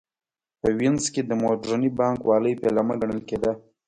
په 0.61 0.67
وینز 0.77 1.03
کې 1.13 1.21
د 1.25 1.31
موډرنې 1.41 1.89
بانک 1.99 2.19
والۍ 2.29 2.53
پیلامه 2.63 2.95
ګڼل 3.01 3.19
کېده 3.29 3.51